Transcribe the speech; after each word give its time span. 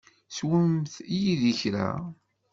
Swemt 0.37 0.93
yid-i 1.21 1.53
kra. 1.59 1.89